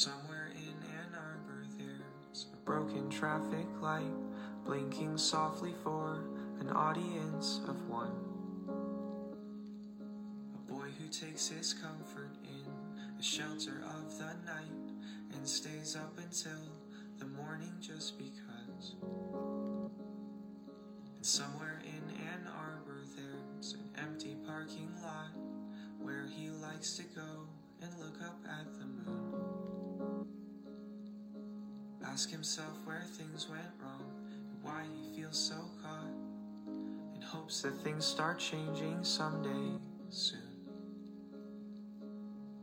[0.00, 4.14] Somewhere in Ann Arbor, there's a broken traffic light
[4.64, 6.24] blinking softly for
[6.58, 8.16] an audience of one.
[10.54, 12.64] A boy who takes his comfort in
[13.18, 14.94] the shelter of the night
[15.34, 16.72] and stays up until
[17.18, 18.94] the morning just because.
[21.14, 25.36] And somewhere in Ann Arbor, there's an empty parking lot
[25.98, 27.46] where he likes to go
[27.82, 29.19] and look up at the moon.
[32.12, 36.10] Ask himself where things went wrong and why he feels so caught,
[37.14, 39.78] in hopes that things start changing someday
[40.08, 40.40] soon.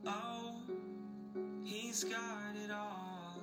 [0.06, 0.60] Oh,
[1.64, 3.42] he's got it all.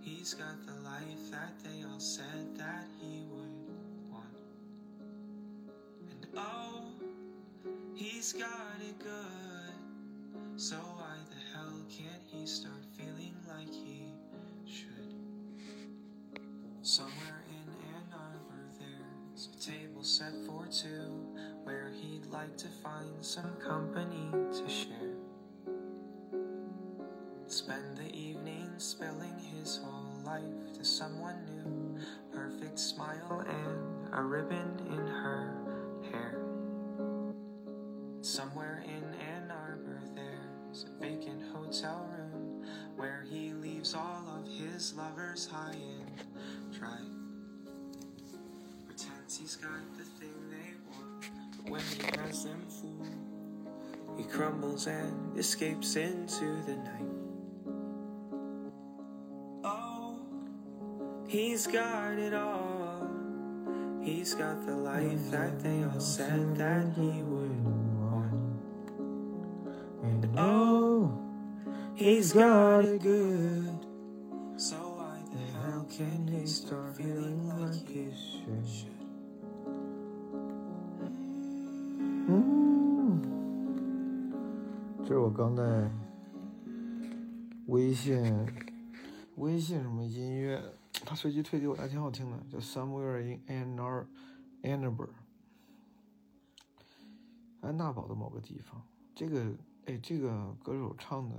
[0.00, 4.24] He's got the life that they all said that he would want.
[6.08, 6.84] And oh,
[7.94, 9.74] he's got it good.
[10.56, 14.09] So why the hell can't he start feeling like he?
[16.90, 21.24] Somewhere in Ann Arbor, there's a table set for two
[21.62, 25.14] where he'd like to find some company to share.
[27.46, 30.42] Spend the evening spilling his whole life
[30.76, 31.96] to someone new.
[32.34, 35.54] Perfect smile and a ribbon in her
[36.10, 36.40] hair.
[38.20, 44.92] Somewhere in Ann Arbor, there's a vacant hotel room where he leaves all of his
[44.96, 46.09] lovers high and
[46.80, 46.98] dry.
[48.86, 54.86] Pretends he's got the thing they want, but when he has them fooled, he crumbles
[54.86, 57.02] and escapes into the night.
[59.62, 60.20] Oh,
[61.28, 63.06] he's got it all.
[64.00, 67.64] He's got the life that they all said that he would
[68.00, 68.32] want.
[70.02, 71.12] And oh,
[71.94, 73.79] he's got it good.
[76.00, 78.64] So why the hell can he start feeling like he should?
[82.26, 83.20] 嗯，
[85.04, 85.90] 这是我刚在
[87.66, 88.46] 微信
[89.36, 90.62] 微信什么音乐，
[91.04, 94.06] 它随机推给我，还挺好听的，叫 Somewhere in Ann Ar
[94.62, 95.10] Ann Arbor，
[97.60, 98.80] 安娜堡的某个地方。
[99.14, 99.52] 这个
[99.84, 101.36] 哎，这个歌手唱的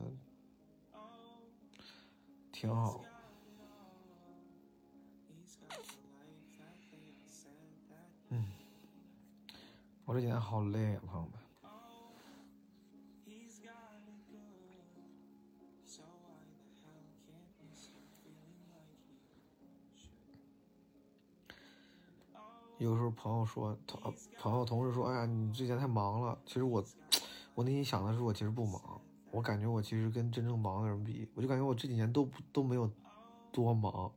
[2.52, 3.04] 挺好。
[10.12, 11.32] 我这几天好累啊，朋友们。
[22.78, 26.38] 有时候朋友说，同朋友同事说，哎呀，你最近太忙了。
[26.46, 26.84] 其实我，
[27.56, 29.00] 我内心想的是，我其实不忙。
[29.32, 32.92] 我感觉我其实跟真正忙的人比，我就感觉我这几年都都没有
[33.54, 34.12] 多忙，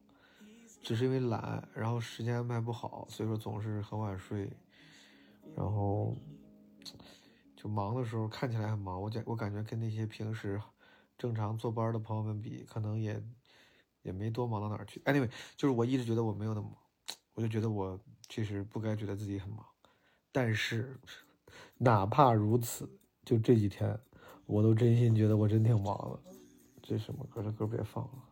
[0.83, 4.51] 只是因为懒，然后时间安排不好，所以说总是很晚睡，
[5.57, 6.17] 然后
[7.57, 10.61] 就忙的时候看起来很忙，我感我感觉跟那些平时
[11.17, 13.23] 正常坐班的朋友们比，可能也
[14.03, 15.01] 也没多忙到哪儿去。
[15.01, 16.79] anyway，就是我一直觉得我没有那么忙，
[17.35, 19.65] 我就觉得我其实不该觉得自己很忙，
[20.33, 21.01] 但是
[21.79, 22.89] 哪怕如此，
[23.25, 23.99] 就这几天，
[24.47, 26.35] 我都真心觉得我真挺忙的。
[26.83, 27.43] 这什么歌？
[27.43, 28.25] 这歌别放了。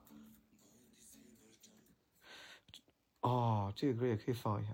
[3.20, 4.72] 哦，这个歌也可以放一下。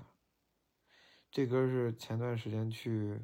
[1.30, 3.20] 这歌是前段时间去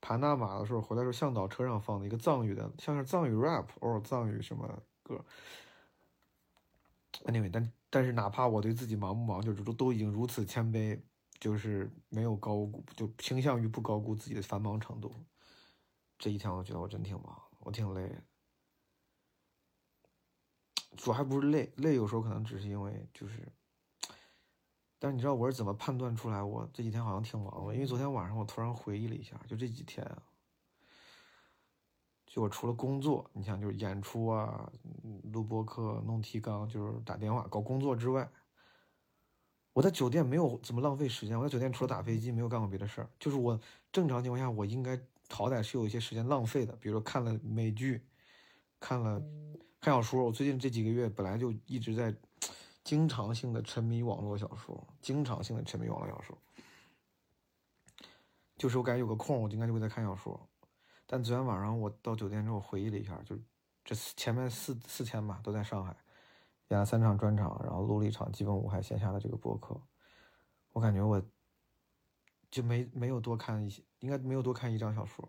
[0.00, 5.24] 爬纳马的时候回来时候向导车上放的一个藏语的，像是藏语 rap 或者藏语什么歌。
[7.26, 11.00] anyway，但但是哪怕我对自己忙不忙，就是都都已经如此谦卑，
[11.38, 15.12] 就是没有高估，就倾向于不高估自己的繁忙程度。
[16.18, 18.18] 这一天我觉得我真挺忙，我挺累。
[20.96, 23.52] 主要还不是累，累有时候可能只是因为就是，
[25.02, 27.74] 但是你知道我是怎么判断出来我这几天好像挺忙的？
[27.74, 30.22] 因为昨天晚上我突然回忆了一下，就这几天啊，
[32.26, 34.70] 就我除了工作，你想就是演出啊、
[35.02, 38.28] 嗯录播课、弄提纲，就是打电话搞工作之外，
[39.72, 41.38] 我在酒店没有怎么浪费时间。
[41.38, 43.08] 我在酒店除了打飞机，没有干过别的事儿。
[43.18, 43.58] 就是我
[43.90, 45.00] 正常情况下，我应该
[45.30, 48.02] 好歹是有一些时间浪费的，比如说看了美剧，
[48.78, 49.18] 看了
[49.80, 50.24] 看小说。
[50.24, 52.14] 我最近这几个月本来就一直在
[52.90, 56.36] 经常性的沉迷网络小说，经常性的沉迷网络小说。
[58.56, 60.48] 就是我感觉有个空，我应该就会在看小说。
[61.06, 63.38] 但昨天晚上我到酒店之后回忆了一下，就
[63.84, 65.96] 这前面四四天吧，都在上海
[66.70, 69.80] 演了三场专场，然后录了一场基本无害线下的这个播客。
[70.72, 71.22] 我感觉我
[72.50, 75.28] 就没没有多看一些，应该没有多看一张小说。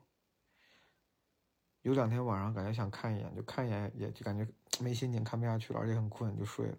[1.83, 6.75] 有两天晚上感觉想看一眼，就看一眼，也就感觉没心情看不下去了，而且很困，就睡了。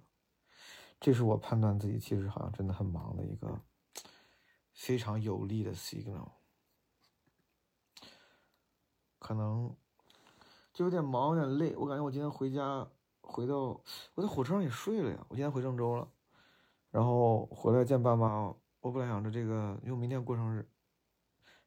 [1.02, 3.60] 这是我判断自己其实好像真的很忙的一个
[4.72, 6.28] 非常有力的 signal。
[9.18, 9.74] 可能
[10.72, 11.74] 就有点忙，有点累。
[11.74, 12.86] 我感觉我今天回家
[13.20, 13.82] 回到
[14.14, 15.26] 我在火车上也睡了呀。
[15.28, 16.08] 我今天回郑州了，
[16.92, 18.54] 然后回来见爸妈。
[18.80, 20.68] 我本来想着这个，因为明天过生日，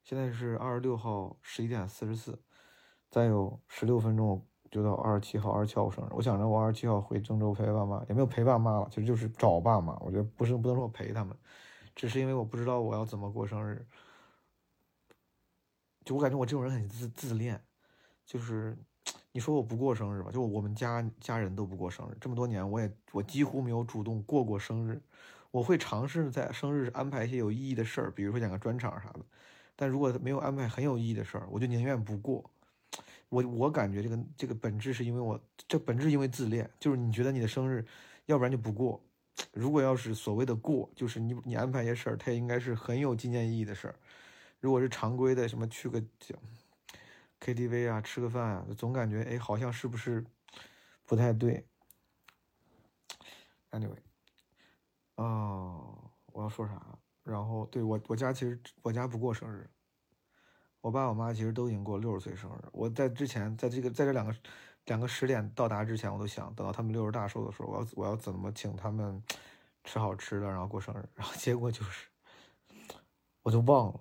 [0.01, 2.41] 现在是二十六号十一点四十四，
[3.09, 6.09] 再有十六分钟就到二十七号，二十七号我生日。
[6.11, 9.97] 我想着我二十七号回郑州陪爸妈，也没有陪爸妈了，其实就是找爸妈。
[10.01, 11.33] 我觉得不是不能说我陪他们，
[11.95, 13.87] 只是因为我不知道我要怎么过生日。
[16.03, 17.63] 就我感觉我这种人很自自恋，
[18.25, 18.77] 就是
[19.31, 25.01] 你说我不过生日吧，就我们家家人都不过生日，这么多年我也我几乎没有主动过过生日。
[25.51, 29.21] 我会尝试在生日安排一些有意义的事儿，比如说演个专场啥的。
[29.77, 32.51] 但如果没有安排很有意义的事儿，我就宁愿不过。
[33.29, 37.85] 我我感觉这个这个本质是因为我这本质因为自恋，就是你觉得你的生日，
[38.25, 39.01] 要不然就不过。
[39.51, 43.95] 如果要是所谓的过，就是你你安排一些事儿，它也应该是很有纪念意义的事儿。
[44.59, 46.01] 如果是常规的什么去个
[47.41, 50.25] KTV 啊，吃个饭啊，总感觉哎好像是不是
[51.05, 51.67] 不太对。
[53.71, 53.99] Anyway，
[55.15, 56.97] 哦，我要说啥？
[57.23, 59.69] 然后对我我家其实我家不过生日，
[60.85, 62.63] 我爸我妈其实都已经过六十岁生日。
[62.71, 64.35] 我在之前在这个在这两个
[64.85, 69.19] 两个时点到达之前，我都想等到他们六十大寿的时候，我要我要怎么请他们
[69.83, 71.03] 吃好吃的，然后过生日。
[71.15, 72.07] 然后结果就是
[73.41, 73.99] 我就忘了。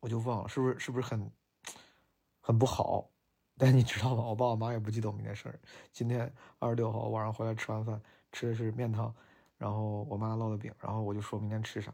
[0.00, 1.32] 我就忘了，是不是是不是很
[2.42, 3.08] 很不好？
[3.56, 4.22] 但你知道吗？
[4.24, 5.58] 我爸我妈也不记得我明天生日。
[5.92, 7.98] 今天二十六号晚上回来吃完饭，
[8.32, 9.14] 吃的是面汤，
[9.56, 11.90] 然后我妈烙的饼，然后我就说明天吃啥，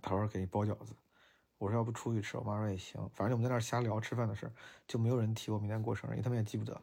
[0.00, 0.94] 他说给你包饺子。
[1.58, 4.52] 我说要不出去吃，我妈说也行，反正我们在那儿瞎聊吃饭的事儿，
[4.86, 6.80] 就没有人提我明天过生日，因为他们也记不得。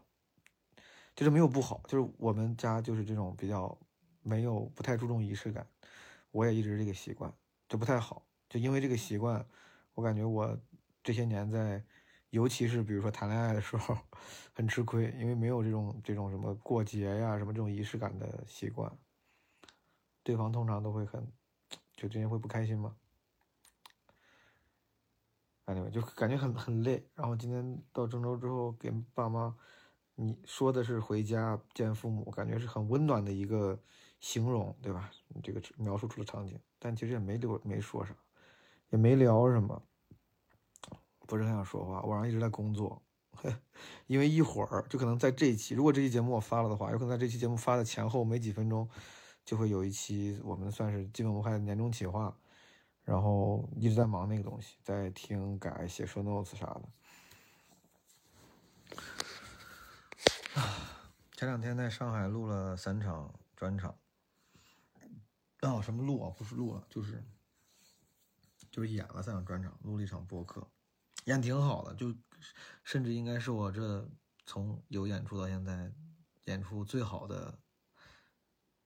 [1.16, 3.78] 就是没有不好，就是我们家就是这种比较
[4.22, 5.66] 没有不太注重仪式感，
[6.32, 7.34] 我也一直这个习惯，
[7.70, 9.46] 就不太好，就因为这个习惯。
[9.94, 10.60] 我感觉我
[11.02, 11.82] 这些年在，
[12.32, 13.98] 尤其是比如说谈恋爱的时候，
[14.54, 18.92] 很吃亏，因为没有这种这种什么过节呀、什么这种仪式感的习惯，
[20.22, 21.26] 对方通常都会很，
[21.96, 22.94] 就之前会不开心嘛。
[25.66, 27.04] 感觉就感觉很很累。
[27.16, 29.56] 然后今天到郑州之后，给爸妈，
[30.16, 33.80] 你说的是回家见父母，感觉是很温暖的一个
[34.20, 35.10] 形容，对吧？
[35.44, 38.16] 这个描述出了场景，但其实也没留没说啥。
[38.92, 39.82] 也没聊什么，
[41.26, 42.04] 不是很想说话。
[42.04, 43.02] 晚上一直在工作，
[44.06, 48.88] 因为一会儿就可能在这一期，如果这期节目我发了的话，有可能在这期节目发的前后没几分钟，
[49.44, 52.34] 就会有一期我们算是基本无害的年终企划，
[53.06, 56.82] 然后一直在忙那个东西，在听改写 show notes 啥的。
[61.38, 63.98] 前两天在上海录了三场专场，
[65.62, 66.30] 哦，什么录啊？
[66.36, 67.24] 不是录了，就是。
[68.72, 70.70] 就是演了三场专场，录了一场播客，
[71.24, 72.14] 演挺好的，就
[72.84, 74.06] 甚至应该是我这
[74.46, 75.94] 从有演出到现在
[76.44, 77.58] 演出最好的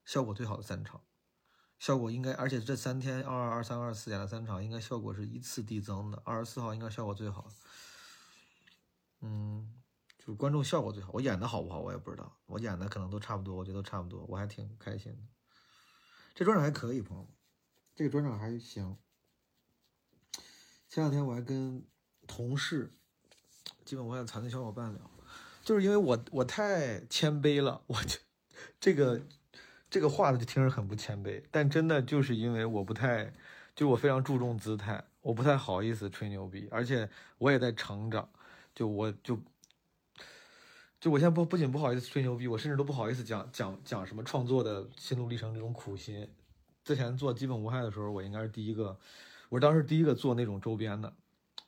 [0.04, 1.02] 效果最好的三场，
[1.80, 6.22] 效果应该，而且这三天二二二三二四演了三场，应该效果是依次递增的。
[6.26, 7.48] 二十四号应该效果最好，
[9.22, 9.74] 嗯，
[10.18, 11.10] 就是观众效果最好。
[11.14, 15.22] 我演的好不好我也不知道，我演的可能都差不多，我觉得都差不多，我还挺开心的。
[16.34, 17.32] 这专场还可以，朋友们，
[17.96, 18.98] 这个专场还行。
[20.90, 21.82] 前两天我还跟
[22.26, 22.92] 同事，
[23.86, 25.10] 基本我也谈的小伙伴聊，
[25.64, 28.18] 就是因为我我太谦卑了，我就
[28.78, 29.22] 这个
[29.90, 33.32] 这个话呢就听着很不谦卑，但真的就是因为我不太，
[33.74, 38.28] 就我非常注重姿态，我不太好意思吹牛逼，而且我也在成长，
[38.74, 39.36] 就我就
[41.00, 46.28] 就我现在不不仅不好意思吹牛逼，我甚至都不好意思讲讲讲什么创作的心路历程这种苦心。
[46.84, 48.98] 之前做基本无害的时候，我应该是第一个。
[49.48, 51.12] 我是当时第一个做那种周边的，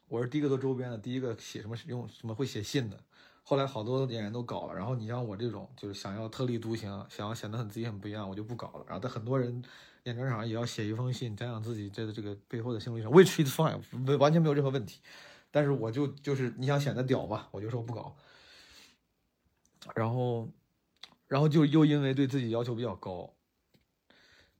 [0.06, 2.96] 我是第一个做周边的，第一个写什么用什么会写信的。
[3.42, 8.84] 后来好多演员都搞了，然后你像我这种就是想要特立独行，想要显得很自己很不一样，我就不搞了。
[8.86, 9.62] 然后在很多人
[10.04, 13.80] 演专场也要写一封信，讲讲自己这个这个背后的心路历程，which is fine，
[14.18, 15.00] 完全没有任何问题。
[15.50, 18.16] 但是我就就是你想显得屌嘛，我就说不搞。
[19.94, 20.48] 然后，
[21.26, 23.28] 然后就又因为对自己要求比较高，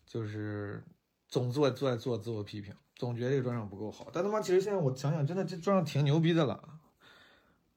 [0.05, 0.83] 就是
[1.29, 2.75] 总做做做自我批评。
[2.97, 6.81] 总觉得这个专场不够好，但他妈其实现在我想想，真的这专场挺牛逼的了。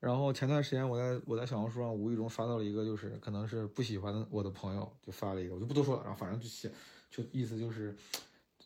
[0.06, 6.04] 然后前段时间我在我在小红书上无意中刷到了一个，就是可能是不喜欢我的朋友就发了一个，我就不多说了。
[6.04, 6.72] 然后反正就写，
[7.10, 7.98] 就意思就是，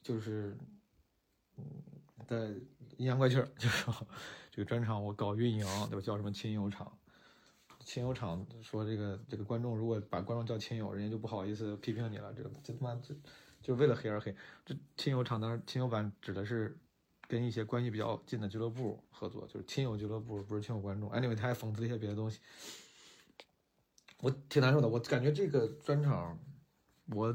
[0.03, 0.53] 就是，
[1.55, 1.63] 嗯，
[2.27, 2.49] 在
[2.97, 3.95] 阴阳怪气儿， 就说
[4.51, 6.01] 这个专场我搞运营，对吧？
[6.01, 6.91] 叫什么亲友场？
[7.85, 12.33] 亲友场说这个这个观众如果把观众叫亲友，人家就不好意思批评你了。
[12.33, 13.15] 这这他妈这
[13.61, 14.35] 就为了黑而黑。
[14.65, 16.77] 这亲友场当然亲友版指的是
[17.29, 21.09] 跟一些关系比较近的俱乐部合作，就是亲友俱乐部，不是亲友观众。
[21.11, 22.39] anyway，他还讽刺了一些别的东西，
[24.19, 24.89] 我挺难受的。
[24.89, 26.37] 我感觉这个专场
[27.11, 27.33] 我。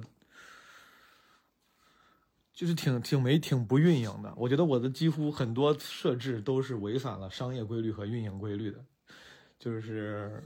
[2.56, 8.84] 就是挺挺没挺不运营的，我觉得我的几乎很多设置都是违反了商业规律和运营规律的，
[9.58, 10.40] 就是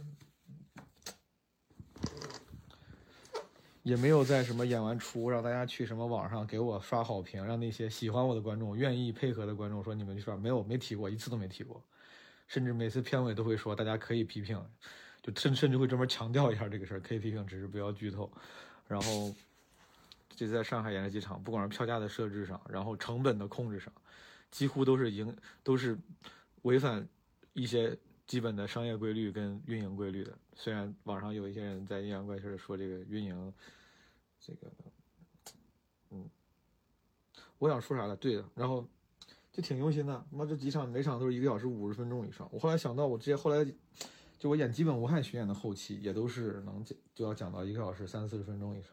[3.89, 11.83] 也没有在什么演完出让大家去什么网上给我刷好评，让那些喜欢我的观众、愿意配合的观众说你们去刷，没有没提过一次都没提过，
[12.49, 14.63] 甚至每次片尾都会说大家可以批评，
[15.23, 18.31] 就甚甚至会专门强调一下这个事儿，可以批评，只是不要剧透，
[18.87, 19.35] 然后。
[20.37, 23.93] 就在上海演了几场，不管是票价的设置上，然后成本的控制上，
[24.53, 25.99] 几乎都是赢，都是
[26.63, 27.05] 违反
[27.55, 30.33] 一些基本的商业规律跟运营规律的。
[30.55, 33.53] 虽然网上有一些人在阴阳怪气的说这个运营，
[34.41, 34.71] 这个，
[36.11, 36.29] 嗯，
[37.59, 38.17] 我想说啥了？
[38.17, 38.87] 对的，然后
[39.53, 40.25] 就挺用心的。
[40.31, 42.49] 妈，这几场每场都是一个小时五十分钟以上。
[42.53, 43.65] 我后来想到，我直接后来
[44.39, 48.93] 就我演基本无害巡演的后期，也都是能讲就要讲到一个小时三四十分钟以上。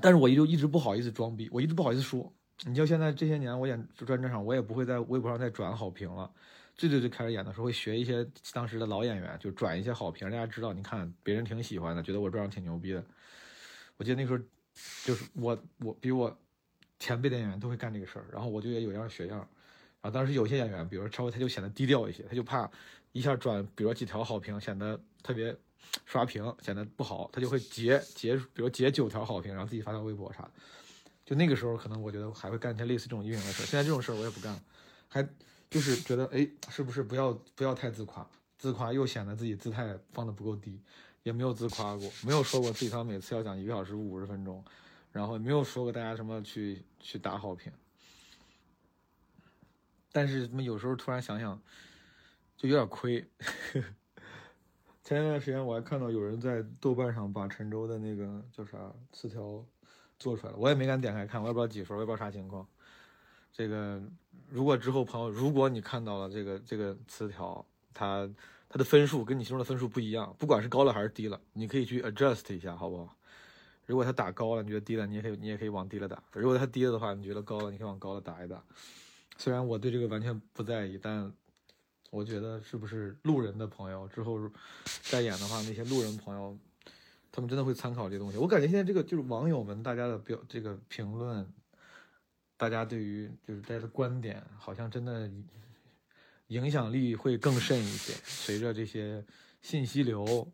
[0.00, 2.32] 但是我就一直不好意思装逼，我一直不好意思说。
[2.64, 6.32] 你就现在这些年我演专场，我也不会在微博上再转好评了。
[6.76, 13.04] 最最最开始演的时候，会学一些当时的老演员，就转一些好评，大家知道，你看别人挺喜欢的，觉得我专场挺牛逼的。
[13.96, 14.38] 我记得那时候，
[15.04, 16.36] 就是我我比我
[16.98, 19.38] 前辈的演员都会干这个事儿，然后我就也有样学样。
[19.38, 22.70] 然后当时有些演员，比如说稍微他就显得低调一些，他就怕
[23.12, 25.56] 一下转，比如说几条好评，显得特别。
[26.06, 30.50] 刷屏显得不好，他就会截截，比如截九条好评，然后自己发到微博啥。
[31.24, 34.60] 就那个时候，可能我觉得还会干一些类似这种运营的事儿现在这种事儿我也不干了，
[35.08, 35.22] 还
[35.70, 38.28] 就是觉得，哎，是不是不要不要太自夸？
[38.58, 40.80] 自夸又显得自己姿态放的不够低，
[41.24, 44.62] 也没有自夸过，没有说过自己他每次要讲一个小时五十分钟，
[45.10, 47.72] 然后也没有说过大家什么去去打好评。
[50.12, 51.60] 但是什么有时候突然想想，
[52.56, 53.26] 就有点亏。
[55.02, 58.78] 前一段时间我还看到有人在豆瓣上把陈舟的那个叫啥
[59.12, 59.64] 词条
[60.18, 62.66] 做出来了，我也没敢点开看，我也不知道几分，我也不知道啥情况。
[63.50, 64.02] 这个
[64.48, 68.28] 如果之后朋友，如果你看到了这个这个词条，它
[68.74, 73.16] 它的分数跟你心中的分数不一样，不管是高了还是低了，你可以去 adjust 一下，好不好？
[73.86, 78.60] 如果它打高了，你觉得低了，你也可以你也可以往低了打；如果它低了的话，你觉得高了，你可以往高了打一打。
[79.38, 81.32] 虽然我对这个完全不在意，但。
[82.10, 84.38] 我觉得是不是路人的朋友之后
[85.02, 86.56] 再演的话，那些路人朋友，
[87.32, 88.38] 他们真的会参考这些东西。
[88.38, 91.44] 我感觉现在这个就是网友们大家的表这个评论，
[92.56, 95.28] 大家对于就是大家的观点，好像真的
[96.48, 98.12] 影响力会更甚一些。
[98.24, 99.24] 随着这些
[99.62, 100.50] 信息流，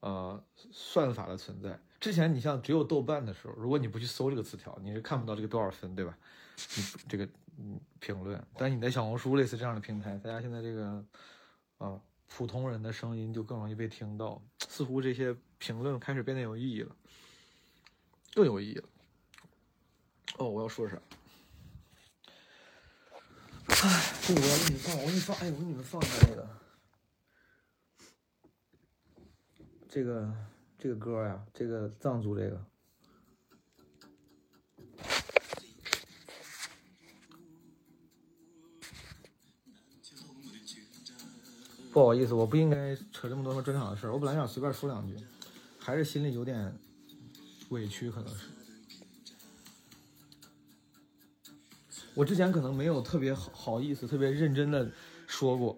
[0.00, 6.16] 呃，算法的存在，之前你像只有豆瓣的时候，如果你不去搜这个词条，你是看不到这个多少分，对吧？
[6.76, 7.28] 你这个。
[7.58, 11.04] 嗯，评论，但你在小红书类似这样的平台，大家现在这个，
[11.76, 16.96] 啊，普通人的声音就更容易被听到，似乎这些评论开始变得有意义了，
[18.32, 18.88] 更有意义了。
[20.38, 20.96] 哦，我要说啥？
[23.84, 26.48] 哎，这我要给你们放，我给你放，哎，我给你们放一下那个，
[29.88, 30.32] 这个
[30.78, 32.64] 这个歌呀，这个藏族这个。
[41.92, 44.12] 不好意思，我不应该扯这么多说专场的事儿。
[44.12, 45.16] 我本来想随便说两句，
[45.80, 46.72] 还是心里有点
[47.70, 48.51] 委屈，可能是。
[52.14, 54.86] 我之前可能没有特别好好意思、特别认真的
[55.26, 55.76] 说过，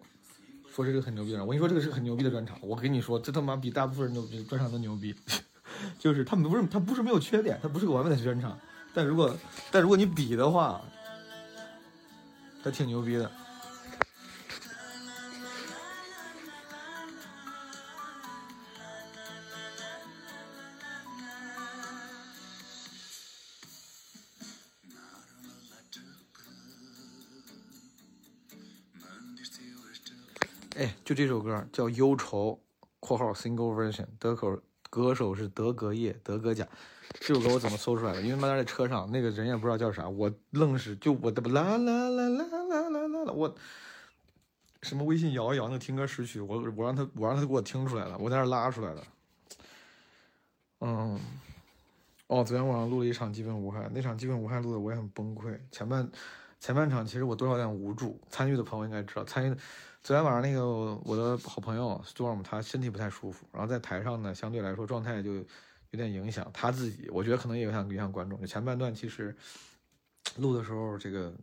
[0.73, 1.45] 说这个很牛逼的。
[1.45, 2.59] 我跟你说，这个是很牛逼的专场。
[2.61, 5.15] 我跟你说，这他妈比大部分人牛逼专场都牛逼。
[5.99, 8.59] 就是他们不是他不是没有缺点，他不是个完美的专场。
[8.93, 9.37] 但如果
[9.71, 10.81] 但如果你比的话，
[12.63, 13.31] 他挺牛逼的。
[31.05, 32.59] 就这首歌叫《忧愁》
[32.99, 34.59] （括号 single version），德口
[34.89, 36.67] 歌手是德格叶、德格甲。
[37.21, 38.23] 这首歌我怎么搜出来的？
[38.23, 43.55] 因为妈在车上，那个人也不知道叫啥，我愣是就我的啦啦啦啦啦啦啦啦，我
[44.81, 49.05] 什么微信摇一摇那听歌识曲，我我让他我让他给我听出来了，我在那拉出来的。
[50.81, 51.21] 嗯，
[52.29, 56.11] 哦，昨天晚上录了一场基本无害，那场基本无害录的我也很崩溃，前半。
[56.65, 59.55] 前半场其实我多少有点无助，参与的朋友应该知道，参与
[60.03, 60.65] 昨天晚上那个
[61.05, 65.45] 我的好朋友 Storm 他身体不太舒服，然后在台上呢相对来说状态就有
[65.91, 68.47] 点影响他自己，我觉得可能也影响影响观众。
[68.47, 69.37] 前半段其实
[70.39, 71.35] 录的时候这个。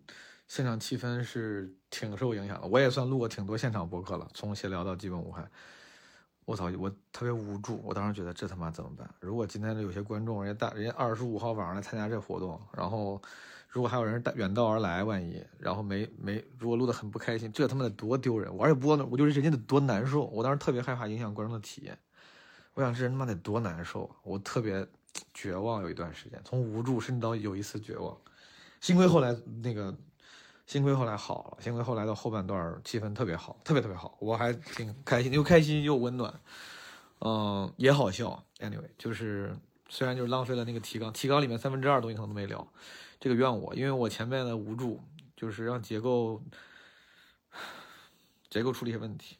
[0.47, 5.47] 现场气氛是挺受影响的，我也算录过挺多现场播客了，从闲聊到基本无害。
[6.43, 9.09] 我操，我特别无助，我当时觉得这他妈怎么办？
[9.21, 13.21] 如果今天有些观众，人家大人家二十五号晚上来参加这活动，然后
[13.71, 18.55] 如果还有人远道而来，万一然后没没，如果录的很不开心，这他妈得多丢人！
[18.55, 20.25] 我而且播呢，我就是人家得多难受。
[20.25, 21.97] 我当时特别害怕影响观众的体验，
[22.73, 24.85] 我想这人他妈得多难受，我特别
[25.33, 28.15] 绝望，有一段时间从无助甚至到有一次绝望。
[28.81, 29.95] 幸亏后来那个。
[30.67, 36.33] 幸亏后来好了，幸亏后来的后半段气氛特别好，特别特别好，我还挺开心，又开心又温暖，
[37.19, 38.41] 嗯，也好笑。
[38.59, 39.53] Anyway，就是
[39.93, 42.65] 虽然就是浪费了那个提纲，提纲里面三分之二东西可能都没聊，
[43.19, 45.01] 这个怨我，因为我前面的无助，
[45.35, 46.41] 就是让结构
[48.49, 49.35] 结构处理一些问题。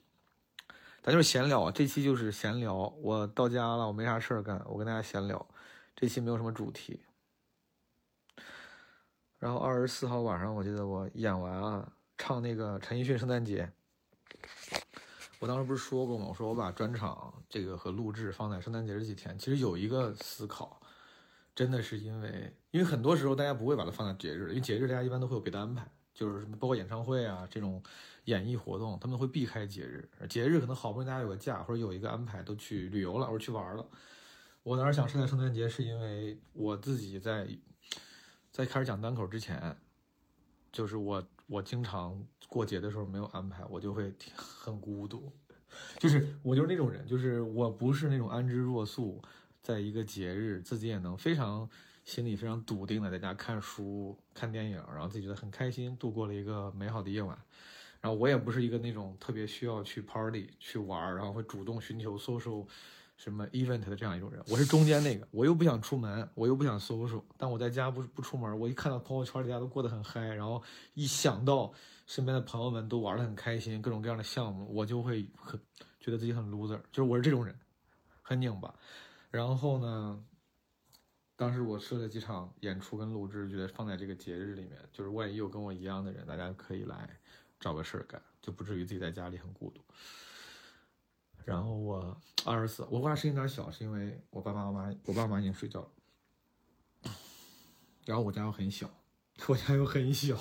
[1.01, 2.75] 咱就是闲聊啊，这期就是闲聊。
[3.01, 5.47] 我到家了，我没啥事儿干，我跟大家闲聊。
[5.95, 6.99] 这期没有什么主题。
[9.39, 13.71] 然后二十四号晚上，我记得我演完啊，唱那个陈奕迅《圣诞节》。
[15.41, 16.27] 我当时不是说过吗？
[16.29, 19.35] 我说我把专场这个和录制放在圣诞节这几天。
[19.39, 20.79] 其实有一个思考，
[21.55, 25.83] 真的是因为，因为很多时候大家不会把它放在节日，因为节日大家一般都会有别的安排，
[26.13, 27.81] 就是什么包括演唱会啊这种
[28.25, 30.07] 演艺活动，他们会避开节日。
[30.29, 33.83] 节日可能好不容易大家有个假或者有一个安排，都去旅游了或者去玩了。
[34.61, 37.47] 我当时想是在圣诞节，是因为我自己在。
[38.51, 39.77] 在开始讲单口之前，
[40.71, 45.31] 就是我我经常过节的时候没有安排，我就会很孤独。
[45.97, 49.21] 就是我就是那种人，就是我不是那种安之若素，
[49.61, 51.69] 在一个节日自己也能非常
[52.03, 57.37] 心里非常笃定的在家看书看电影，然后自己觉得很开心，度过了一个美好的夜晚。
[58.01, 62.65] 然后我也不是一个那种特别需要去 party 去玩，然后会主动寻求 social。
[63.21, 70.59] 什么 event 的这样一种人，我是中间那个，我又不想出门，我又不想 social，但我在家不不出门，我一看到朋友圈里大家都过得很嗨，然后
[70.95, 71.71] 一想到
[72.07, 75.59] 身边的朋友们都玩得很开心，各种各样的项目，我就会很
[75.99, 77.55] 觉得自己很 loser，就是我是这种人，
[78.23, 78.73] 很拧巴。
[79.29, 80.25] 然后呢，
[81.35, 87.07] 当时我设了几场演出跟录制，觉得放在这个节日里面，就是万一有跟我一样的人，大家可以来
[87.59, 89.79] 找个事儿干，就不至于自己在家里很孤独。
[91.45, 95.89] 然后我二十四，我娃声音有点小，是因为我爸爸妈妈，我爸妈已经睡觉了。
[98.05, 98.89] 然后我家又很小，
[99.47, 100.35] 我家又很小，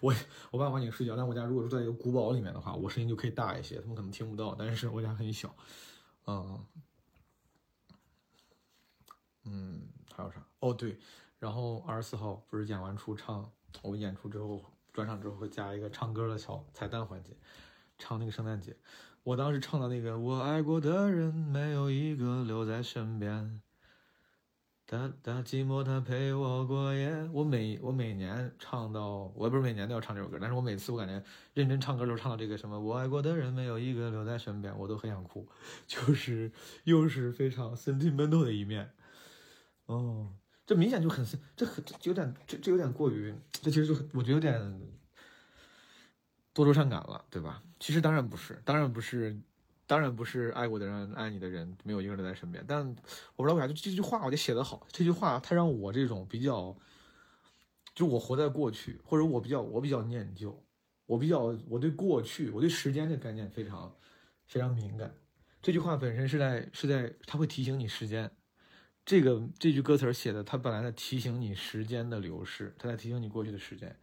[0.00, 0.14] 我
[0.50, 4.54] 我爸妈已经睡觉，但我家如果是在一个古堡里面的话，我声音就可以大一些，他们可能听不到。
[4.54, 5.54] 但是我家很小，
[6.26, 6.64] 嗯
[9.44, 10.46] 嗯，还有啥？
[10.60, 10.98] 哦对，
[11.38, 13.50] 然后二十四号不是演完出唱，
[13.82, 17.36] 我演出之后转场之后会加一个唱歌的小彩蛋环节，
[17.98, 18.76] 唱那个圣诞节。
[19.24, 23.62] 我当时唱的那个，我爱过的人没有一个留在身边，
[24.86, 27.26] 他他寂寞，他陪我过夜。
[27.32, 35.48] 我每我每年唱到，我不是每年都要唱这首歌，但是我每次我感觉认真唱歌都唱到这个什么，我爱过的人没有一个留在身边，我都很想哭，
[35.86, 36.52] 就是
[36.84, 38.92] 又是非常身体愤怒的一面。
[39.86, 40.34] 哦，
[40.66, 44.82] 这明显就很这很这有点这这有点过于，这其实就我觉得有点
[46.52, 47.62] 多愁善感了，对吧？
[47.84, 49.38] 其实当然不是，当然不是，
[49.86, 52.64] 当然不是爱过的人、爱你的人没有一个人在身边。
[52.66, 52.80] 但
[53.36, 54.86] 我不知道为啥，就这句话我就写得好。
[54.90, 56.74] 这句话它让我这种比较，
[57.94, 60.64] 就我活在过去，或者我比较我比较念旧，
[61.04, 63.94] 我比较我对过去我对时间的概念非常
[64.46, 65.14] 非常敏感。
[65.60, 68.30] 这句话本身是在是在它会提醒你时间。
[69.04, 73.94] 这个这句歌词写的，它本来在提醒你时间的流逝，它在提醒你过去的时间。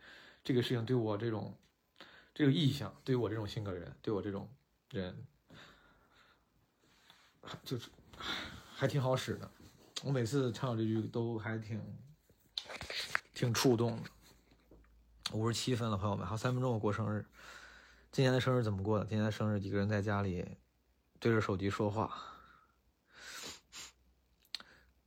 [0.44, 1.58] 这个事情对我这种。
[2.34, 4.50] 这个意向对于我这种性格的人，对我这种
[4.90, 5.28] 人，
[7.64, 7.90] 就是
[8.74, 9.52] 还挺好使的。
[10.04, 11.80] 我每次唱这句都还挺
[13.34, 14.10] 挺触动的。
[15.34, 17.26] 五十七分了，朋友们，还有三分钟我过生日。
[18.12, 19.06] 今年的生日怎么过的？
[19.06, 20.58] 今年的生日，几个人在家里
[21.20, 22.18] 对着手机说话。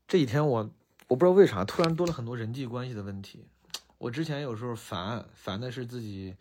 [0.07, 0.71] 这几天我
[1.09, 3.49] 我不知道为啥突然多了很多人际关系的问题。
[3.97, 6.37] 我之前有时候烦烦的是自己。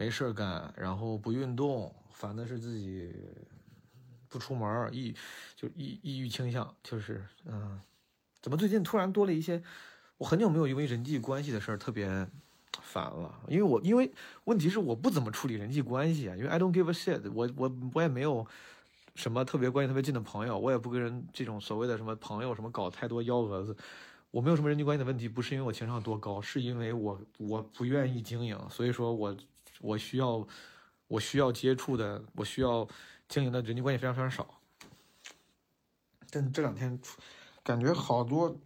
[0.00, 3.14] 没事干，然后不运动，烦的是自己
[4.30, 5.14] 不出门，抑
[5.54, 7.78] 就抑抑郁倾向，就是嗯，
[8.40, 9.62] 怎么最近突然多了一些？
[10.16, 12.26] 我很久没有因为人际关系的事儿特别
[12.80, 14.10] 烦了，因为我因为
[14.44, 18.46] 问题是我不怎么处理人际关系啊，因为 I don't give a shit，我我我也没有
[19.16, 23.76] 什么特别关系特别近的朋友，我也不跟人这种所谓的什么朋友什么搞太多幺蛾子，
[24.30, 29.36] 我没有什么人际关系的问题，不是因为我情商多高，是因为我我不愿意经营，所以说我
[29.80, 30.46] 我需要
[31.08, 32.86] 我需要接触的，我需要
[33.28, 34.60] 经营的人际关系非常非常少。
[36.30, 37.00] 但这两天
[37.64, 38.56] 感觉好多，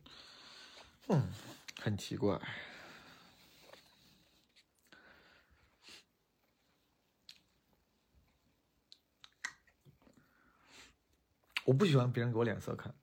[1.08, 1.32] 嗯，
[1.80, 2.38] 很奇怪。
[11.64, 12.94] 我不喜欢别人给我脸色看。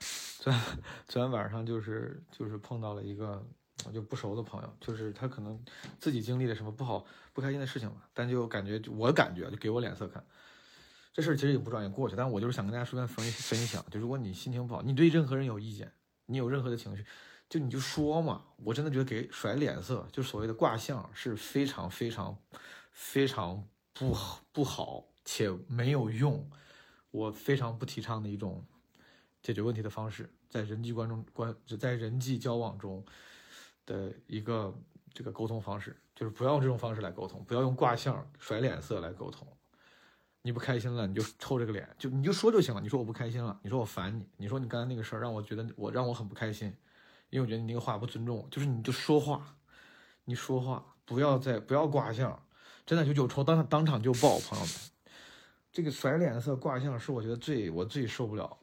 [0.42, 0.60] 昨天
[1.06, 3.46] 昨天晚上就是就是碰到了一个
[3.90, 5.58] 就不熟的朋友，就是他可能
[5.98, 10.22] 自己经历了什么不好不开心的事情吧，但就感觉我感觉就给我脸色看。
[11.14, 12.16] 这事儿其实也不转眼，过去。
[12.16, 15.92] 但我就是想跟大家说分分享，就如果你心情不好，你对任何人有意见，
[16.26, 17.04] 你有任何的情绪，
[17.48, 18.44] 就你就说嘛。
[18.56, 22.38] 我真的觉得给甩脸色，就所谓的卦象是非常非常
[22.92, 26.48] 非常不好不好且没有用。
[27.10, 28.64] 我非常不提倡的一种
[29.42, 33.04] 解决问题的方式，在人际关中关，在人际交往中
[33.86, 34.74] 的一个
[35.12, 39.46] 这个沟通方式，就是不要用这种方式来沟通，不要用卦象甩脸色来沟通。
[40.44, 42.80] 你不开心了，你就臭这个脸，就你就说就行了。
[42.80, 46.66] 你说我不开心了，你说我烦你，你说你刚才那个事儿让我觉得我让我很不开心，
[47.30, 48.48] 因为我觉得你那个话不尊重我。
[48.50, 49.56] 就是你就说话，
[50.24, 52.44] 你说话不要再不要卦象，
[52.84, 54.74] 真的就有仇当当场就爆，朋友们。
[55.70, 58.58] 这个甩脸色卦象是我觉得最我最受不了。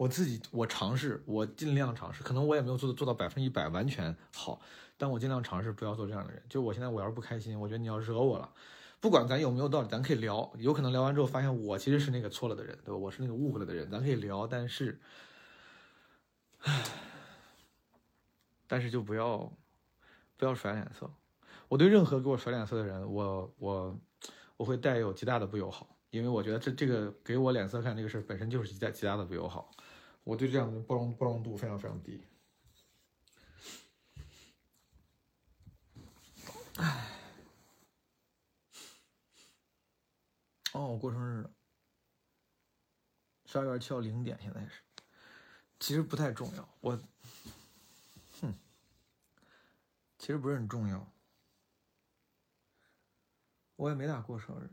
[0.00, 4.58] 我自己我尝试，我尽量尝试，可能我也没有做做到百分之一百完全好，
[4.96, 6.42] 但我尽量尝试不要做这样的人。
[6.48, 8.50] 就我现在我要是不开心，我觉得你要惹我了，
[8.98, 12.96] 不管咱有没有道理，咱可以聊，有可能聊完之后发现我其实是那个错了的人，对吧？
[12.98, 14.98] 我是那个误会了的人，咱可以聊，但是，
[16.60, 16.82] 唉，
[18.66, 19.52] 但是就不要
[20.38, 21.10] 不要甩脸色。
[21.68, 24.00] 我对任何给我甩脸色的人，我我。
[24.56, 29.70] 我会带有极大的不友好，因为我觉得这这个给我脸色看这个事本身就是极大极大的不友好，
[30.30, 32.22] 我对这样的包容包容度非常非常低。
[36.76, 37.08] 唉，
[40.72, 41.50] 哦，我过生日了，
[43.44, 44.82] 十二月七号零点，现在是，
[45.80, 46.96] 其实不太重要，我，
[48.40, 48.54] 哼，
[50.16, 51.12] 其实不是很重要。
[53.74, 54.70] 我也没咋过生日，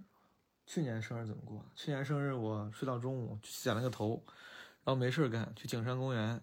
[0.67, 1.65] 去年生日怎么过？
[1.75, 4.23] 去年生日我睡到中午，剪了个头，
[4.88, 6.41] 然后没事干，去景山公园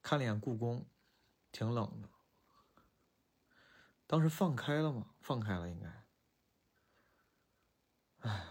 [0.00, 0.86] 看了一眼故宫，
[1.52, 2.08] 挺冷的。
[4.06, 5.10] 当时放开了吗？
[5.20, 6.02] 放开了，应该。
[8.20, 8.46] 唉，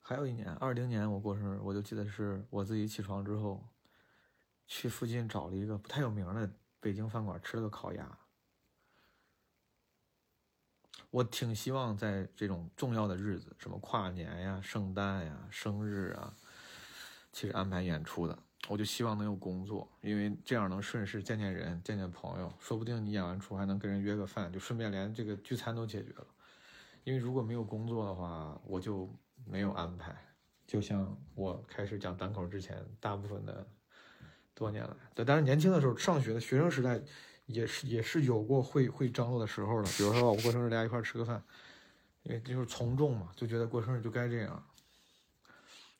[0.00, 3.68] 还有一年，二零年我过生日，我就记得是我自己起床之后，
[4.66, 8.18] 去附近找了一个不太有名的北京饭馆吃了个烤鸭。
[11.10, 16.34] 我挺希望在这种重要的日子，什么跨年呀、圣诞呀、生日啊，
[17.32, 26.26] 其实安排演出的，我就希望能有工作，因为这样能顺势见见人、见见朋友，说不定你演完出还能跟人约个饭，就顺便连这个聚餐都解决了。
[27.04, 29.10] 因为如果没有工作的话，我就。
[29.46, 30.14] 没有安排，
[30.66, 33.66] 就像我开始讲单口之前，大部分的
[34.54, 37.00] 多年来，对，但是年轻的时候，上学的学生时代，
[37.52, 39.88] 也是也是有过会会张罗的时候的。
[39.96, 41.42] 比如说我过生日，大家一块吃个饭，
[42.22, 44.66] 因为就是从众嘛，就觉得过生日就该这样。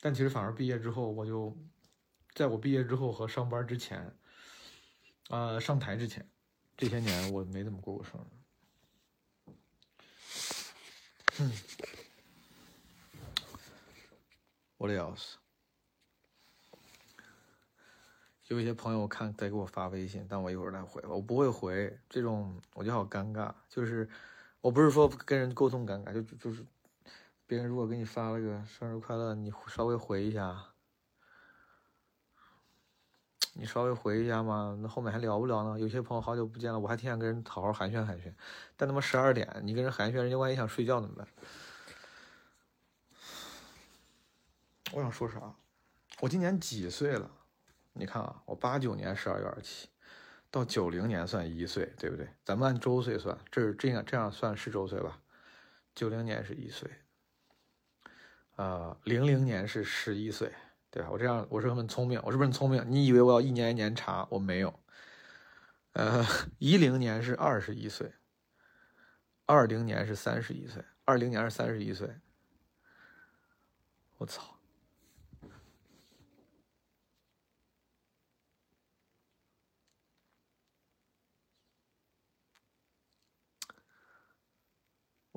[0.01, 1.57] 但其实反而毕业之后，我就
[2.35, 4.17] 在我毕业之后和上班之前，
[5.29, 6.27] 呃，上台之前，
[6.77, 8.25] 这些年我没怎么过过生日。
[11.39, 11.53] 嗯。
[14.79, 15.37] 我的要死！
[18.51, 21.01] 有一些朋友看在给我发微信，但我一会儿再回。
[21.07, 23.55] 我不会回这种，我就好尴尬。
[23.69, 24.09] 就是
[24.61, 26.67] 我不是说跟人沟通尴尬，就就是
[27.47, 30.65] 别人如果给你发了个生日快乐，你稍微回一下，
[33.53, 35.79] 你稍微回一下嘛，那后面还聊不聊呢？
[35.79, 38.35] 有些朋友好久不见了，我还挺想跟人好好寒暄寒暄，
[38.77, 41.29] 但他妈十二点，你跟人寒暄，人家万一想睡觉怎么办？
[44.93, 45.55] 我想说啥？
[46.19, 47.31] 我今年几岁了？
[48.01, 49.89] 你看啊，我八九年十二月二十七，
[50.51, 52.27] 到九零年算一岁，对不对？
[52.47, 55.21] 咱们按周岁算，这是这样这样算是周岁吧？
[55.95, 56.91] 九零年是一岁，
[58.57, 60.51] 呃，零零年是十一岁，
[60.91, 61.11] 对吧？
[61.13, 62.83] 我这样我是很聪明，我是不是很聪明？
[62.89, 64.27] 你以为我要一年一年查？
[64.31, 64.73] 我没有。
[65.93, 66.25] 呃，
[66.59, 68.15] 一零年是二十一岁，
[69.45, 72.09] 二零年是三十一岁，二零年是三十一岁。
[74.17, 74.60] 我操！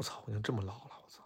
[0.03, 1.23] 操，我已经这么老了，我操！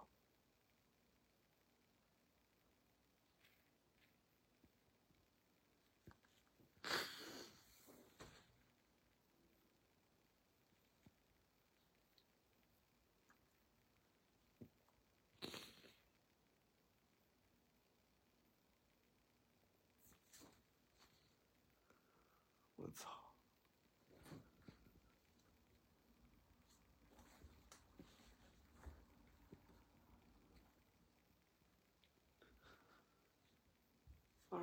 [22.76, 23.08] 我操！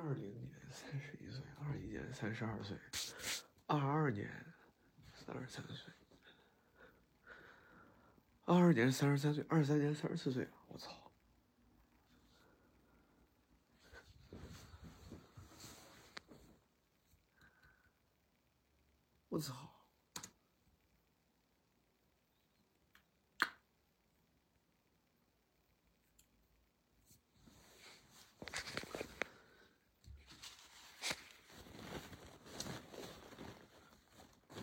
[0.06, 2.78] 二零年三十一岁，二一年三十二岁，
[3.66, 4.30] 二二年
[5.12, 5.92] 三十三岁，
[8.44, 10.92] 二二年三十三岁，二三年三十四岁，我操！
[19.28, 19.65] 我操！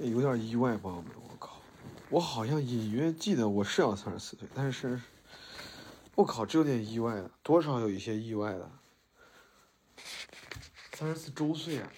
[0.09, 1.61] 有点意外，朋友们，我靠！
[2.09, 4.99] 我好像隐约记得我是要三十四岁，但是，
[6.15, 8.69] 我靠，这有点意外了，多少有一些意外的。
[10.91, 11.89] 三十四周岁啊！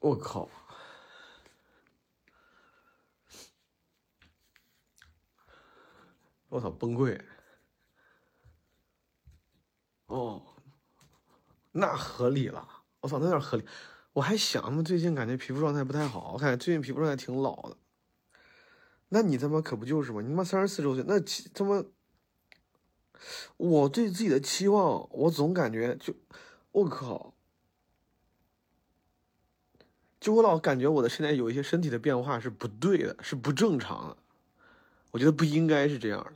[0.00, 0.48] 我靠！
[6.48, 7.20] 我操，崩溃！
[10.10, 10.42] 哦，
[11.70, 12.68] 那合理了。
[13.00, 13.64] 我操，那有点合理。
[14.12, 17.76] 我还想他妈最近感觉皮肤状态不太好，我感觉最近皮肤状态挺老的。
[19.10, 20.20] 那你他妈可不就是吗？
[20.20, 21.20] 你妈三十四周岁，那
[21.54, 21.84] 他妈，
[23.56, 26.12] 我对自己的期望，我总感觉就，
[26.72, 27.34] 我靠，
[30.18, 34.16] 就我老感觉我的现在有一些身体的变化是不对的，是不正常的。
[35.12, 36.32] 我觉得不应该是这样的。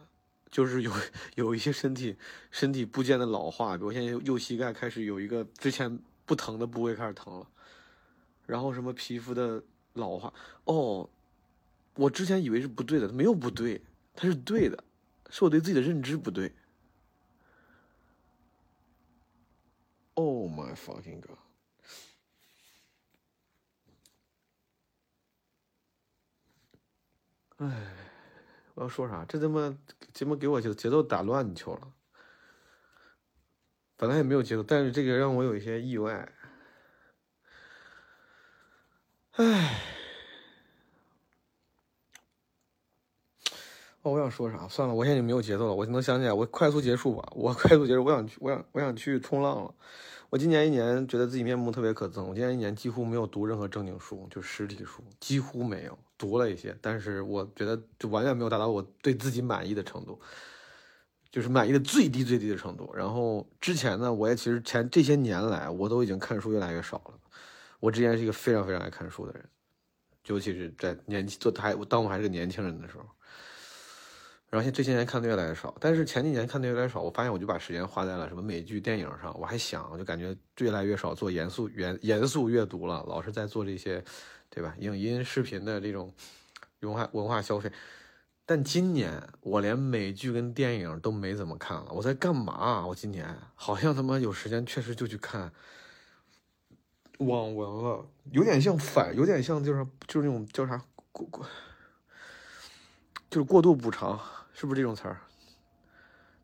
[0.55, 0.93] 就是有
[1.35, 2.17] 有一些身体
[2.53, 7.51] 身体部件的老化，比如现在右膝盖开始有一个之前不疼的部位开始疼了，
[8.47, 9.61] 然后什么皮肤的
[9.95, 11.11] 老化，哦，
[11.97, 13.83] 我之前以为是不对的，没有不对，
[14.15, 14.85] 它是对的，
[15.29, 16.53] 是我对自己的认知不对。
[20.15, 21.39] Oh my fucking god！
[27.57, 28.14] 哎，
[28.75, 29.25] 我要说啥？
[29.29, 29.77] 这他妈
[30.13, 31.93] 节目给我节节奏打乱球了。
[33.97, 36.29] 本来也没有节奏，但是这个让我有一些意外。
[39.37, 39.81] 唉，
[44.03, 44.67] 哦，我想说啥？
[44.69, 45.75] 算了，我现在就没有节奏了。
[45.75, 47.33] 我就能想起来，我快速结束吧。
[47.37, 49.75] 我快速结束，我想去，我想，我想去冲浪了。
[50.31, 52.25] 我今年一年觉得自己面目特别可憎。
[52.25, 60.21] 我今年一年几乎没有读任何正经书，就实体书几乎没有读了一些，但是我觉得就完全没有达到我对自己满意的程度，
[61.31, 62.93] 就是满意的最低最低的程度。
[62.95, 67.15] 然后之前呢，我也其实前这些年来，我都已经看书越来越少了。
[67.81, 69.45] 我之前是一个非常非常爱看书的人，
[70.27, 73.05] 尤其是在年纪做还当我还是个年轻人的时候。
[74.49, 79.37] 然后现这些年看的越来越少，但是前几年看的越来越少，我发现我就把时间花在了什么美剧、电影上。
[79.37, 84.05] 我还想，我就感觉越来越少做严肃、严严肃阅读了，老是在做这些，
[84.55, 84.75] 对吧？
[84.79, 86.13] 影音、视频的这种
[86.81, 87.73] 文化文化消费。
[88.47, 92.87] 但今年我连美剧跟电影都没怎么看了，我在干嘛？
[92.87, 95.51] 我今年好像他妈有时间，确实就去看
[97.19, 101.47] 网文了，有点像反，有点像就是就是那种叫啥过过，
[103.31, 104.21] 就是过度补偿。
[104.57, 105.19] 是不是这种词儿？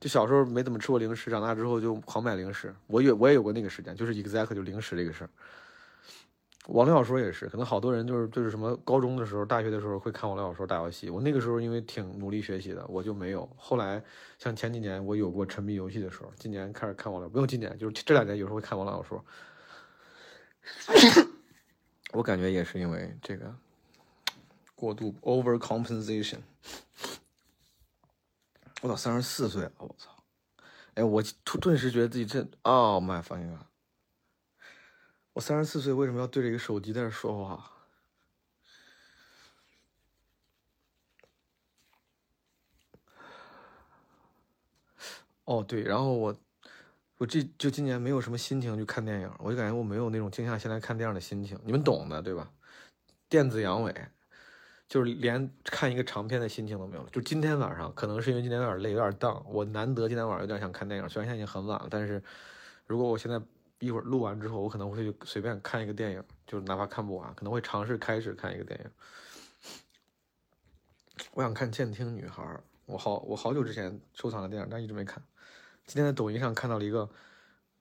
[0.01, 2.75] 就小时候没怎么吃过零食，长大之后就狂买零食。
[2.89, 5.31] 我有我也有过那个时间，就是 exact 就零食这个事儿。
[6.67, 11.11] 网络小说也是，可能好多人就是就是什么高中的时候、大学的时候会看网络小说、打游戏。
[11.11, 13.49] 我那个时候因为挺努力学习的，我就没有。
[13.57, 14.03] 后来
[14.39, 19.25] 像前几年我有过沉迷游戏的时候，今年开始看网络，不用今年，就是这两年有时候会看网络小说。
[22.13, 23.55] 我感觉也是因为这个
[24.75, 26.39] 过度 overcompensation。
[28.83, 30.11] 我操，三十四岁了，我操！
[30.95, 33.67] 哎，我突顿时觉得自己这，Oh my fucking god！
[35.41, 37.73] 我三十四岁为什么要对着一个手机在这说话？
[45.45, 46.37] 哦，对，然后我，
[47.17, 52.51] 我这就今年没有什么心情去看电影，我就感觉我没有那种静下心来看电影的心情，你们懂的，对吧？
[53.31, 53.95] 电子阳痿。
[54.89, 57.09] 就是连看一个长片的心情都没有了。
[57.11, 59.43] 就今天晚上，可能是因为今天有点累，有点荡。
[59.49, 62.23] 我难得今天晚上有点想看电影，虽然现在已经很晚了，但是
[62.87, 63.41] 如果我现在
[63.81, 68.91] 一会儿录完之后，我可能会去随便看一个电影，就是哪怕看不完，可能会尝试开始看一个电影。
[71.33, 72.43] 我想看《监听女孩》，
[72.87, 75.23] 我好我好久之前收藏的电影，但一直没看。
[75.87, 77.09] 今天在抖音上看到了一个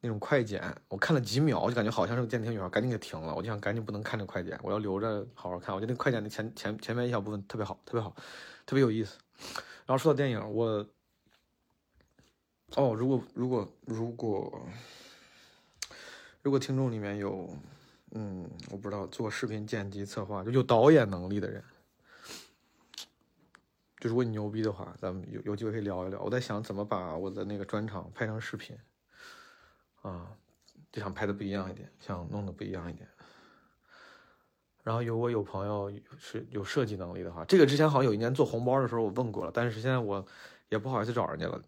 [0.01, 3.35] 那种快剪，我看了几秒，我就感觉好像是个监听女孩，赶紧给停了。
[3.35, 5.75] 我就想赶紧不能看这快剪，我要留着好好看。
[5.75, 8.15] 我觉得那快剪的前前前面一小部分特别好，特别好，
[8.65, 9.17] 特别有意思。
[9.85, 10.85] 然后说到电影，我
[12.75, 14.67] 哦，如果如果如果
[16.41, 17.49] 如果听众里面有
[18.12, 21.63] 嗯，我不知道做视频剪辑策划就有导演能力的人。
[23.99, 26.21] 就如果你牛逼的话，咱们有有机会可以聊一聊。
[26.21, 28.78] 我在想怎么把我的那个专场拍成视频，
[30.02, 30.32] 啊，
[30.91, 33.08] 就想拍的不一样一点，想弄得不一样一点。
[34.82, 40.25] 然后，如果有朋友是有设计能力的话，这个之前好像有一年做红包的时候我问过了，但是现在我
[40.69, 41.62] 也不好意思找人家了，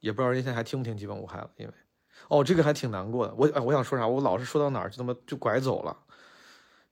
[0.00, 1.72] 也不知道人家现在还听不听基本无害了，因为
[2.28, 3.34] 哦，这个还挺难过的。
[3.36, 5.96] 我哎，我想说啥，我老是说到哪儿就他妈就拐走了。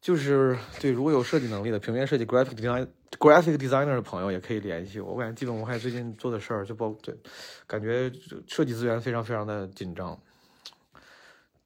[0.00, 5.12] 就是对，如果有设计能力的平面设计 graphic design graphic designer 的朋友也可以联系我。
[5.12, 7.16] 我感觉基本无害最近做的事儿就包对，
[7.66, 8.12] 感觉
[8.46, 10.18] 设计资源非常非常的紧张。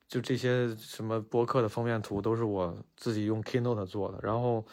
[0.06, 4.64] 就这些什么播客的封面图都是我自己用 Keynote 做的，然后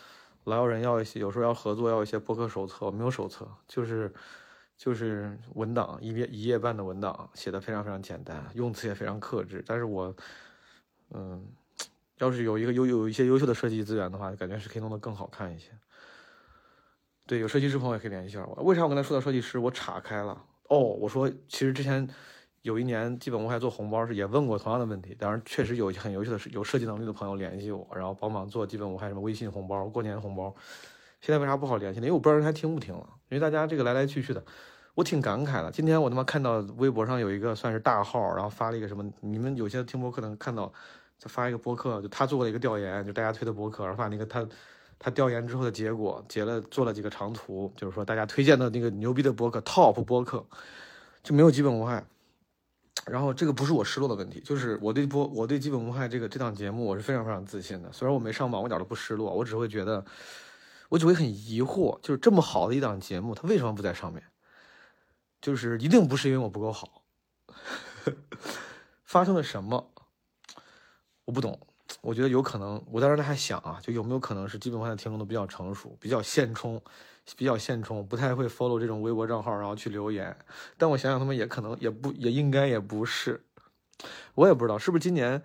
[0.44, 4.14] 老有人要一些，有时候要合作要一些播客手册，没有手册，就是
[4.78, 9.64] 就是文档一页一页半的文档，写的非常非常简单，用词也非常克制。
[9.66, 10.16] 但是我
[11.12, 11.46] 嗯。
[12.20, 15.70] 要是有一个有有一些优秀的设计资源的话，感觉是可以弄得更好看一些。
[17.28, 18.64] 对，有设计师朋友也可以联系一下我。
[18.64, 20.42] 为啥我刚才说到设计师，我岔开了？
[20.70, 22.08] 哦，我说其实之前
[22.62, 30.56] 有一年基本无害做红包是也问过同样的问题，当然确实有很优秀的有设计能力的朋友联系我，然后帮忙做基本无害什么微信红包、过年红包。
[31.20, 32.06] 现在为啥不好联系呢？
[32.06, 33.10] 因为我不知道人还听不听了。
[33.30, 34.44] 因为大家这个来来去去的，
[34.94, 35.72] 我挺感慨的。
[35.72, 40.72] 今天我他妈看到微博上有一个算是大号，然后发了一个什么，你们有些听播客能看到。
[41.18, 44.46] 再发一个播客，就他做过一个调研，就大家推的播客，然后把那个他
[45.00, 50.46] 他调研之后的结果截了，做了几个长图，就是说大家推荐的那个牛逼的播客，top 播客
[51.24, 52.06] 就没有基本无害。
[53.06, 57.90] 然后这个不是我失落的问题，就是我对播我对基本无害这个这档节目我是非常非常自信的。
[57.94, 60.04] 虽然我没上榜，我一点都不失落，我只会觉得，
[60.90, 64.24] 我就会很疑惑，就是这么好的一档节目，它为什么不在上面？
[65.42, 67.04] 就是一定不是因为我不够好，
[69.04, 69.92] 发生了什么？
[71.26, 71.60] 我不懂，
[72.02, 72.84] 我觉得有可能。
[72.92, 76.82] 我当时还想啊，就有没有可能是基本上的听众都比较成熟，比较现充，
[77.36, 80.36] 比较现充，不太会 follow 这种微博账号，然后去留言。
[80.78, 83.44] 但我想想，他们也可能也不也应该也不是，
[84.36, 85.44] 我也不知道是不是今年。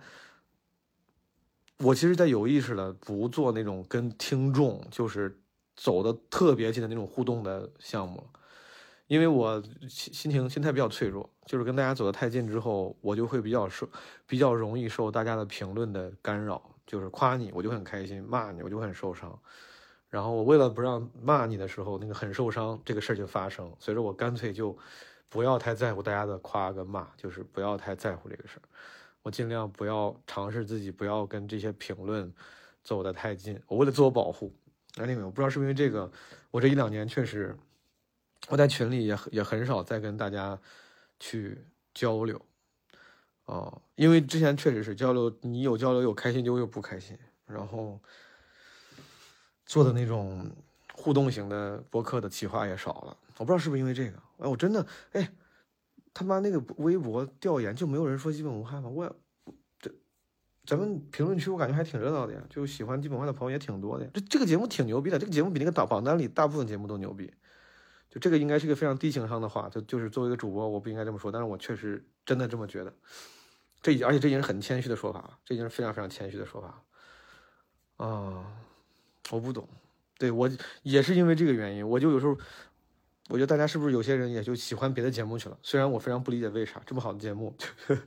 [1.83, 5.41] 我其实，在有意识的不做那种跟听众就是
[5.75, 8.23] 走的特别近的那种互动的项目。
[9.07, 13.89] 因为我心情心态比较脆弱，就是跟大家走得太近之后，我就会比较受，
[14.25, 16.61] 比较容易受大家的评论的干扰。
[16.85, 19.37] 就是夸你，我就很开心；骂你，我就很受伤。
[20.09, 24.77] 然后我为了不让骂你的时候那个很受伤这个事儿就发生，所以说我干脆就
[25.29, 28.63] 不要太在乎大家的夸跟骂，就是不要太在乎这个事儿。
[29.23, 32.31] 我尽量不要尝试自己不要跟这些评论
[32.83, 33.59] 走得太近。
[33.67, 34.53] 我为了自我保护
[34.95, 36.11] ，Anyway，我不知道是不是因为这个，
[36.49, 37.57] 我这一两年确实。
[38.47, 40.59] 我在群里也也很少再跟大家
[41.19, 42.41] 去交流，
[43.45, 47.99] 哦，因为之前确实是交流，你有交流有开心就有不开心，然后
[49.67, 50.51] 做的那种
[50.95, 53.15] 互动型的播客的企划也少了。
[53.37, 55.31] 我不知道是不是因为这个，哎，我真的，哎，
[56.13, 58.89] 他妈那个微博调研就没有人说基本无害吗？
[58.89, 59.15] 我
[59.79, 59.91] 这
[60.65, 64.11] 咱们评论区我感觉还挺热闹的呀，就喜欢基本无害的朋友也挺多的呀。
[64.13, 67.31] 这这个节目挺牛逼的，这个节目比那个榜榜单里大部分节目都牛逼。
[68.09, 72.93] 就这个应该是一个非常低情商的话，就就是作为一个主播，我不应该这么说，但是我确实真的这么觉得。
[73.81, 76.83] 这已而且这已经是很谦虚的说法，这已经是非常非常谦虚的说法
[78.05, 78.45] 啊，
[79.31, 79.67] 我不懂，
[80.19, 80.49] 对我
[80.83, 82.37] 也是因为这个原因，我就有时候
[83.31, 85.57] 我觉得大家是不是有些人也就喜欢别的节目去了？
[85.63, 87.55] 虽然我非常不理解为啥这么好的节目，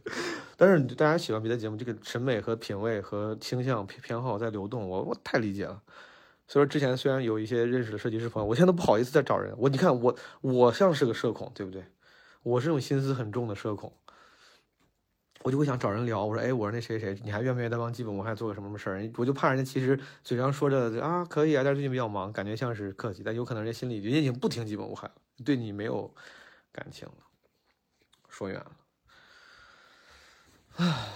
[0.54, 5.80] 但是大家喜欢别的节目，这个审美和品味和倾向偏好在流动，我我太理解了。
[6.46, 9.54] 所以说之前虽然有一些认识的设计师朋友，我现在都不好意思再找人。
[9.56, 11.82] 我你看我我像是个社恐，对不对？
[12.42, 13.90] 我是种心思很重的社恐，
[15.42, 16.22] 我就会想找人聊。
[16.26, 19.10] 我说，哎，我说那谁谁，你还愿不愿意再帮基本无害做个什么什么事儿？
[19.16, 26.14] 我就怕人家其实嘴上说着啊可以啊，但是最近比较忙，感觉像是客气，但有可能人家心里人家已经不听基本无害了，对你没有
[26.70, 27.14] 感情了。
[28.28, 28.76] 说远了，
[30.76, 31.08] 唉。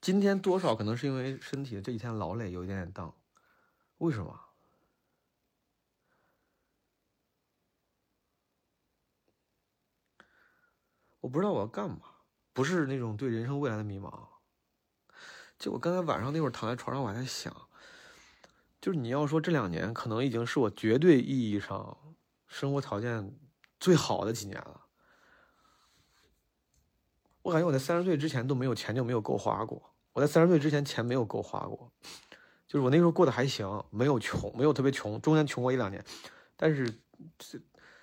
[0.00, 3.14] 今天多少可能是因为身体这几天劳累，有一点点荡。
[3.98, 4.40] 为什么？
[11.20, 12.00] 我不知道我要干嘛，
[12.52, 14.28] 不是那种对人生未来的迷茫。
[15.58, 17.50] 就我刚才晚上那会儿躺在床上，我还在想，
[18.84, 21.96] 就是你要说这两年可能已经是我绝对意义上
[22.46, 23.34] 生活条件
[23.80, 24.78] 最好的几年了。
[27.40, 29.80] 我感觉我在三十岁之前都没有钱就没有够花过，
[30.12, 31.90] 我在三十岁之前钱没有够花过，
[32.68, 36.04] 就是我那时候过得还行，没有穷，没有特别穷，中间穷过一两年，
[36.54, 36.86] 但是，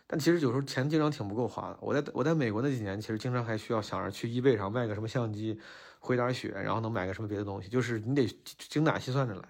[0.07, 1.77] 但其实有时候钱经常挺不够花的。
[1.79, 5.61] 我在我在美国那几年，其实经常还需要想着去 eBay 上卖个什么相机，
[5.99, 8.25] 回点血，然后能买个什么别的东西，就是你得
[8.57, 9.47] 精打细算着来。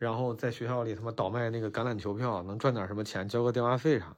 [0.00, 4.16] 然后在学校里他妈倒卖那个橄榄球票，能赚点什么钱，交个电话费啥。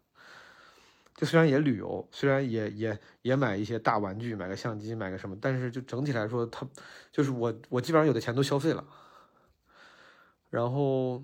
[1.17, 6.65] 就虽然也旅游，虽然也也也买一些大玩具，买个相机，买个什么，但是就整体来说，他
[7.11, 8.85] 就是我我基本上有的钱都消费了。
[10.51, 11.21] 然后，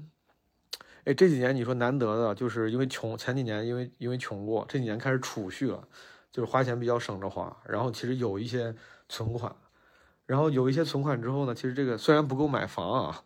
[1.05, 5.87] 哎，这几年你说难得的，就是因为穷，前几年因为因为穷过，这几年开始储蓄了，
[6.33, 7.57] 就是花钱比较省着花。
[7.65, 8.75] 然后其实有一些
[9.09, 9.55] 存款，
[10.27, 13.23] 然后有一些存款之后呢，其实这个虽然不够买房啊。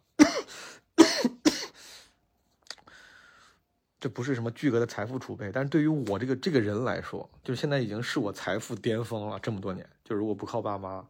[4.02, 9.38] 这不是什么巨额的财富储备，但是对于我这个这个人来说，就是现在已经是我财富巅峰了。
[9.38, 11.06] 这么多年，就如果不靠爸妈，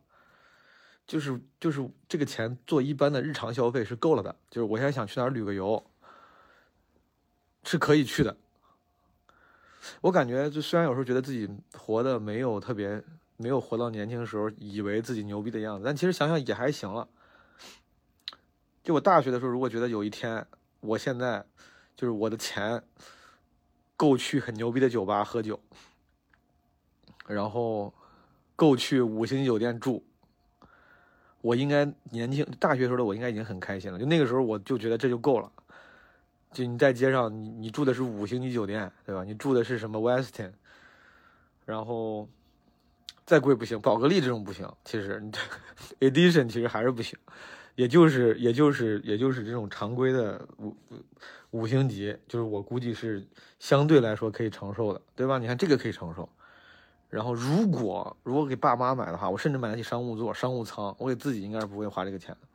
[1.06, 4.36] 就是就是这个钱做一般的日常消费是够了的。
[4.50, 5.82] 就是我现在想去哪儿旅个游，
[7.64, 8.36] 是可以去的。
[10.02, 13.02] 我感觉，就虽然有时候觉得自己活的没有特别，
[13.38, 17.08] 没有活到年轻时候以为自己牛逼的样子，但其实想想也还行了。
[18.84, 20.46] 就我大学的时候，如果觉得有一天，
[20.80, 21.46] 我现在。
[22.02, 22.82] 就是我的钱
[23.96, 25.60] 够去很牛逼的酒吧喝酒，
[27.28, 27.94] 然后
[28.56, 30.04] 够去五星级酒店住。
[31.42, 34.00] 我应该年轻大学时候的我应该已经很开心了。
[34.00, 35.52] 就那个时候我就觉得这就够了。
[36.50, 39.22] 就你在街上，你你住的是五星级酒店，对吧？
[39.22, 40.50] 你住的是什么 Westin，
[41.64, 42.28] 然后
[43.24, 44.68] 再贵不行，宝格丽这种不行。
[44.84, 45.30] 其实你
[46.10, 47.16] Edition 其实还是不行。
[47.76, 50.76] 也就是，也就是，也就是这种常规的五
[51.52, 53.26] 五星级，就是我估计是
[53.58, 55.38] 相对来说可以承受的，对吧？
[55.38, 56.28] 你看这个可以承受。
[57.08, 62.48] 然后如果如果给爸妈买的话，我甚至买得起商务座、商务舱，我给自己应该是不会花这个钱的。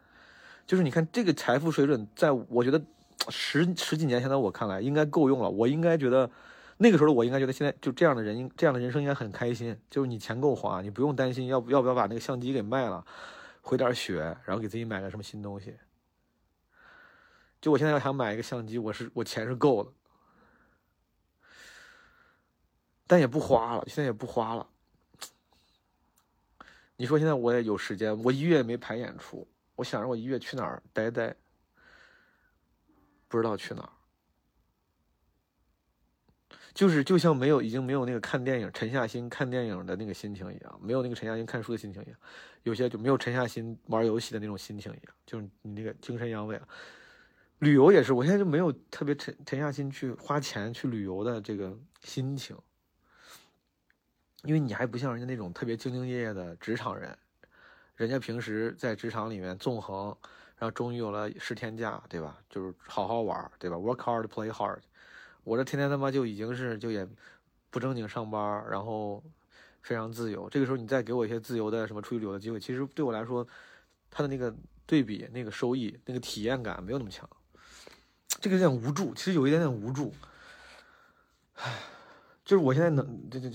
[0.66, 2.82] 就是你看这个财富水准，在我觉得
[3.30, 5.50] 十十几年前的我看来应该够用了。
[5.50, 6.30] 我应该觉得
[6.78, 9.78] 那个时候的我应该觉得现在就这样的人，这样的人生应该很开心。
[9.90, 13.06] 就是你钱够花，你不用担心要不要不要把那个相机给卖了。
[13.62, 15.76] 回点血，然后给自己买个什么新东西。
[17.60, 19.92] 就我现在要想买一个相机，我是我钱是够的，
[23.08, 24.68] 但也不花了，现在也不花了。
[26.96, 31.36] 你说现在我也有时间，我一月也没排演出，我想着我一月去哪儿待待，
[33.28, 33.90] 不知道去哪儿。
[36.74, 42.20] 就是就像没有已经没有那个看电影沉下心看电影的那个心情一样，没有那个沉下心看书的心情一样，
[42.62, 46.68] 有些就没有沉下心玩游戏的那种心情一样，就是你那个精神阳痿了。
[47.60, 52.56] 旅游也是，我现在就没有特别沉沉下心去花钱去旅游的这个心情，
[54.44, 57.18] 因为你还不像人家那种特别兢兢业业的职场人，
[57.96, 60.16] 人家平时在职场里面纵横，
[60.58, 62.38] 然后终于有了十天假，对吧？
[62.48, 64.82] 就是好好玩，对吧？Work hard, play hard。
[65.44, 67.08] 我这天天他妈就已经是就也
[67.72, 69.24] 不正经上班，然后
[69.82, 70.48] 非常自由。
[70.48, 73.48] 这个时候你再给我一些自由的什么出去旅游的机会，其实对我来说，
[74.12, 74.56] 他的那个
[74.86, 77.28] 对比、那个收益、那个体验感没有那么强。
[78.40, 80.14] 这个有点无助，其实有一点点无助。
[81.56, 81.74] 唉，
[82.46, 83.52] 就是我现在能这这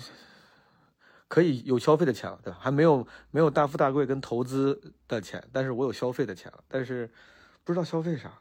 [1.29, 2.59] 可以有消费的钱了，对吧？
[2.61, 7.11] 还没有没有大富大贵跟投资的钱，但是我有消费的钱了，但是
[7.65, 8.39] 不知道消费啥。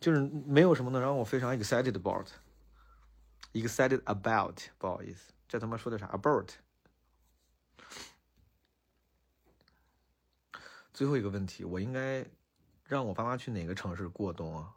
[0.00, 6.50] 就是没有什么能让我非常 excited about，excited about，不好意思，这他妈说的啥？about。
[10.92, 12.24] 最后一个问题，我应该
[12.84, 14.72] 让我爸妈去哪个城市过冬啊？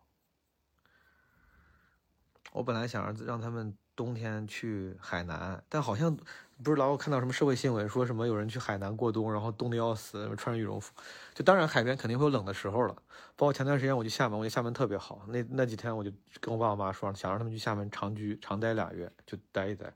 [2.52, 6.16] 我本来想让让他们冬天去海南，但好像
[6.64, 10.94] 不是老我看到什么社会新闻，说什么有人去海南过冬，然后冻得要死，穿着羽绒服。
[11.34, 12.96] 就当然海边肯定会有冷的时候了。
[13.38, 15.26] 包括前段时间我去厦门，我觉得厦门特别好。
[15.28, 19.94] 那那几天我就跟我爸我妈说，想让他们去厦门长居长待俩月，就待一待。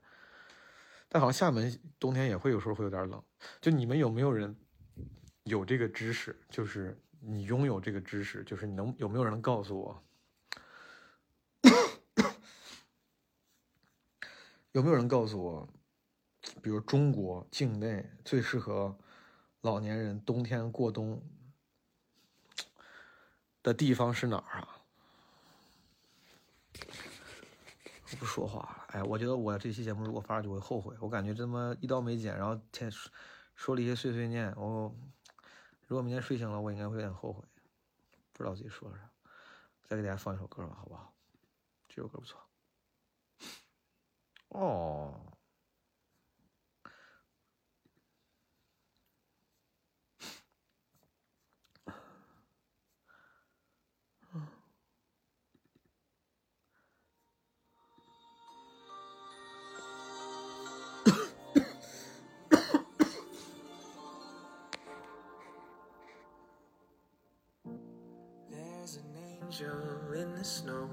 [1.08, 3.22] 但好像厦门冬天也会有时候会有点冷。
[3.60, 4.56] 就你们有没有人
[5.44, 6.34] 有这个知识？
[6.48, 10.02] 就是你拥有这个知识，就是你能有没有人能告诉我？
[14.76, 15.66] 有没有人告诉我，
[16.62, 18.94] 比如中国境内最适合
[19.62, 21.18] 老年人冬天过冬
[23.62, 24.68] 的地方是哪儿啊？
[28.10, 28.46] 我不说。
[28.46, 28.84] 话了。
[28.88, 30.94] 哎，我觉得我这期节目如果发出去，我会后悔。
[31.00, 32.92] 我感觉这么一刀没剪，然后天
[33.54, 34.52] 说了一些碎碎念。
[34.58, 34.94] 我
[35.86, 37.42] 如果明天睡醒了，我应该会有点后悔，
[38.34, 39.10] 不知道自己说了啥。
[39.84, 41.14] 再给大家放一首歌吧，好不好？
[41.88, 42.45] 这首歌不错。
[44.56, 45.12] 哦。
[68.50, 69.02] There's an
[69.42, 70.88] angel in the snow.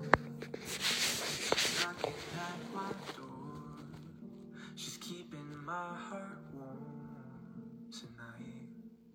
[5.66, 6.78] My heart warm
[7.90, 8.68] tonight.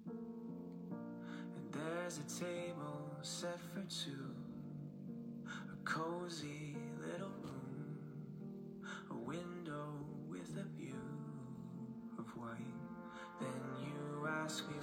[0.07, 4.35] And there's a table set for two.
[5.47, 7.99] A cozy little room.
[9.11, 9.89] A window
[10.31, 10.95] with a view
[12.19, 12.57] of white.
[13.41, 14.77] Then you ask me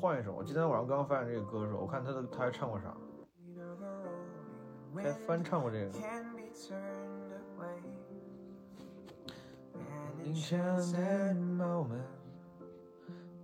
[0.00, 2.96] 换一首，我今天晚上刚发现这个歌手，我看他的他还唱过啥，
[4.94, 5.90] 还翻唱过这个。
[5.90, 7.82] can be turned away.
[9.74, 12.06] And enchanted moment,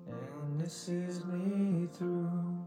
[0.06, 2.64] and it sees me through.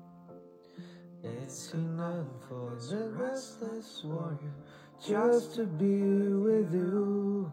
[1.24, 4.54] It's enough for the restless warrior
[5.00, 7.50] just to be with you.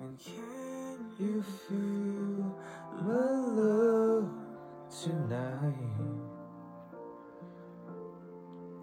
[0.00, 0.86] And can
[1.18, 2.54] You feel
[3.00, 3.95] my love
[5.05, 5.73] tonight.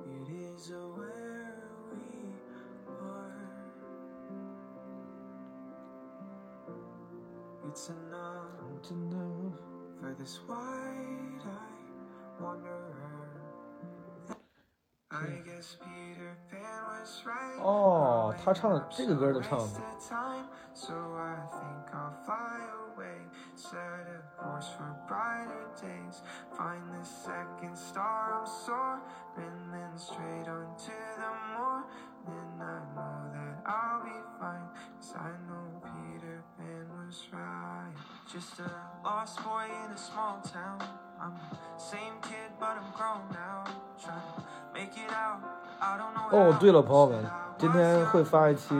[0.06, 1.54] It is where
[1.92, 2.32] we
[3.02, 3.50] are.
[7.68, 8.36] It's enough
[8.90, 9.52] Enough.
[10.00, 11.50] for this wide-eyed
[12.40, 13.28] wanderer.
[15.10, 17.60] I guess Peter Pan was right.
[17.60, 22.60] 哦，他唱的这个歌的唱的 Waste the time, so I think I'll fly
[22.94, 23.21] away.
[23.62, 26.22] Set a course for brighter days.
[26.56, 29.02] Find the second star I'm soaring,
[29.36, 31.90] then straight on to the morning.
[32.60, 34.68] I know that I'll be fine,
[35.00, 37.94] cause I know Peter Pan was right.
[38.30, 38.70] Just a
[39.02, 40.78] lost boy in a small town.
[41.20, 43.64] I'm the same kid, but I'm grown now.
[43.98, 44.42] Trying to
[44.74, 45.40] make it out.
[45.80, 48.74] I don't know 哦， how, 对了，朋友们 but I，今天 was 会发一期，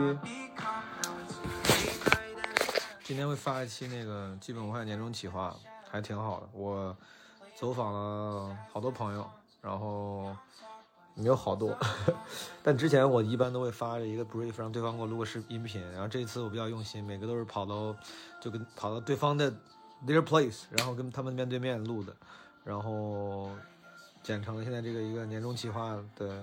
[3.04, 5.54] 今天会发一期那个基本无害年终企划，
[5.90, 6.48] 还挺好的。
[6.54, 6.96] 我
[7.54, 9.30] 走访了好多朋友，
[9.60, 10.34] 然后
[11.14, 11.76] 没有好多，
[12.64, 15.86] 但之前我一般都会发一个 brief，让对方给我录个视音频。
[15.92, 17.94] 然后这次我比较用心，每个都是跑到
[18.40, 19.52] 就跟跑到对方的
[20.06, 22.16] their place，然后跟他们面对面录的，
[22.64, 23.50] 然后
[24.22, 26.42] 剪成了现在这个一个年终企划的，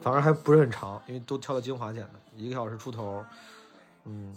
[0.00, 3.22] 反而还不是很长，因为都挑了精华剪的，一个小时出头，
[4.04, 4.34] 嗯。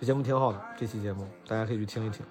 [0.00, 2.24] 这节目挺好的，这期节目大家可以去听一听。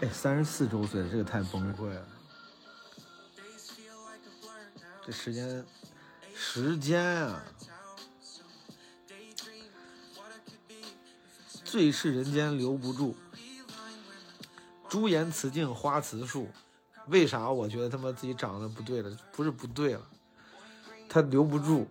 [0.00, 2.04] 哎，三十四周岁，这个太崩溃了。
[5.06, 5.64] 这时间，
[6.34, 7.44] 时间啊，
[11.64, 13.14] 最是人间留不住，
[14.88, 16.48] 朱颜辞镜花辞树。
[17.06, 19.10] 为啥我觉得他妈自己长得不对了？
[19.32, 20.00] 不是不对了，
[21.08, 21.86] 他留不住，